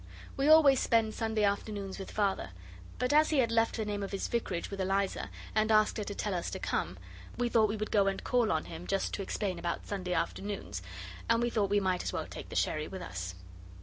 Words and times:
We 0.35 0.49
always 0.49 0.79
spend 0.79 1.13
Sunday 1.13 1.43
afternoons 1.43 1.99
with 1.99 2.09
Father. 2.09 2.49
But 2.97 3.13
as 3.13 3.29
he 3.29 3.37
had 3.37 3.51
left 3.51 3.77
the 3.77 3.85
name 3.85 4.01
of 4.01 4.11
his 4.11 4.27
vicarage 4.27 4.71
with 4.71 4.81
Eliza, 4.81 5.29
and 5.53 5.71
asked 5.71 5.97
her 5.97 6.03
to 6.03 6.15
tell 6.15 6.33
us 6.33 6.49
to 6.49 6.57
come, 6.59 6.97
we 7.37 7.49
thought 7.49 7.69
we 7.69 7.77
would 7.77 7.91
go 7.91 8.07
and 8.07 8.23
call 8.23 8.51
on 8.51 8.65
him, 8.65 8.87
just 8.87 9.13
to 9.13 9.21
explain 9.21 9.59
about 9.59 9.85
Sunday 9.85 10.13
afternoons, 10.15 10.81
and 11.29 11.39
we 11.43 11.51
thought 11.51 11.69
we 11.69 11.79
might 11.79 12.01
as 12.01 12.11
well 12.13 12.25
take 12.25 12.49
the 12.49 12.55
sherry 12.55 12.87
with 12.87 13.03
us. 13.03 13.35